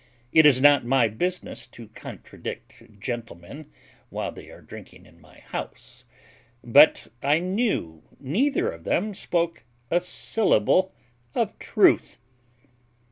It 0.33 0.47
is 0.47 0.59
not 0.59 0.83
my 0.83 1.07
business 1.07 1.67
to 1.67 1.89
contradict 1.89 2.99
gentlemen 2.99 3.69
while 4.09 4.31
they 4.31 4.49
are 4.49 4.63
drinking 4.63 5.05
in 5.05 5.21
my 5.21 5.41
house; 5.41 6.05
but 6.63 7.09
I 7.21 7.37
knew 7.37 8.01
neither 8.19 8.71
of 8.71 8.83
them 8.83 9.13
spoke 9.13 9.63
a 9.91 9.99
syllable 9.99 10.91
of 11.35 11.55
truth." 11.59 12.17